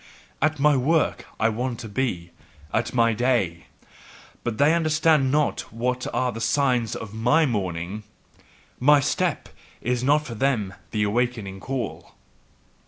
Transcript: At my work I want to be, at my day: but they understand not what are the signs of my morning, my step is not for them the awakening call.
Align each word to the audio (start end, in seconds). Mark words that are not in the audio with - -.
At 0.41 0.57
my 0.57 0.75
work 0.75 1.27
I 1.39 1.49
want 1.49 1.77
to 1.81 1.87
be, 1.87 2.31
at 2.73 2.91
my 2.91 3.13
day: 3.13 3.65
but 4.43 4.57
they 4.57 4.73
understand 4.73 5.31
not 5.31 5.71
what 5.71 6.07
are 6.11 6.31
the 6.31 6.41
signs 6.41 6.95
of 6.95 7.13
my 7.13 7.45
morning, 7.45 8.01
my 8.79 8.99
step 8.99 9.47
is 9.79 10.03
not 10.03 10.25
for 10.25 10.33
them 10.33 10.73
the 10.89 11.03
awakening 11.03 11.59
call. 11.59 12.15